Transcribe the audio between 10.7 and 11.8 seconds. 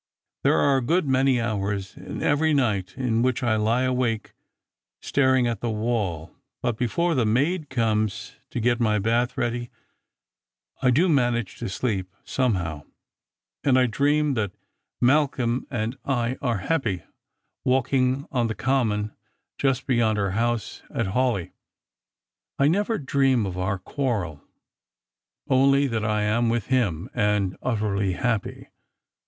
I do manage to